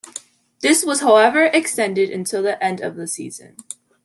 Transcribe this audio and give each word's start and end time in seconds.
This 0.61 0.83
was 0.83 1.01
however 1.01 1.45
extended 1.53 2.09
until 2.09 2.41
the 2.41 2.63
end 2.63 2.81
of 2.81 2.95
the 2.95 3.05
season. 3.05 3.57